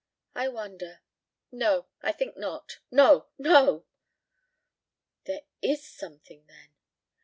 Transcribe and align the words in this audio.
"I 0.33 0.47
wonder! 0.47 1.01
No, 1.51 1.85
I 2.01 2.11
think 2.11 2.35
not! 2.35 2.79
No! 2.89 3.27
No!" 3.37 3.85
"There 5.25 5.41
is 5.61 5.85
something 5.85 6.43
then?" 6.47 6.73